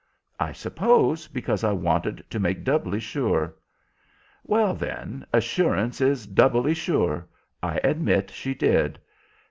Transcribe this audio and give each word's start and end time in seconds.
"I 0.39 0.51
suppose 0.51 1.27
because 1.27 1.63
I 1.63 1.73
wanted 1.73 2.25
to 2.31 2.39
make 2.39 2.63
doubly 2.63 2.99
sure." 2.99 3.53
"Well, 4.43 4.73
then, 4.73 5.27
assurance 5.31 6.01
is 6.01 6.25
doubly 6.25 6.73
sure. 6.73 7.27
I 7.61 7.79
admit 7.83 8.31
she 8.31 8.55
did." 8.55 8.97